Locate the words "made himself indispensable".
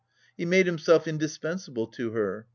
0.47-1.85